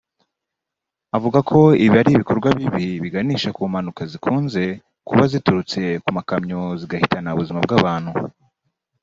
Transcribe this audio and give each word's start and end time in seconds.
Avuga 1.17 1.39
ko 1.49 1.59
ibi 1.85 1.95
ari 2.01 2.09
ibikorwa 2.13 2.49
bibi 2.59 2.85
biganisha 3.03 3.49
ku 3.55 3.61
mpanuka 3.71 4.01
zikunze 4.11 4.63
kuba 5.07 5.23
ziturutse 5.31 5.79
ku 6.03 6.09
makamyo 6.17 6.61
zigahitana 6.79 7.29
ubuzima 7.35 7.59
bw’abantu 7.65 8.11